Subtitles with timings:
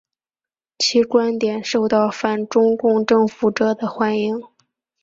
[0.79, 4.41] 其观点受到反中共政府者的欢迎。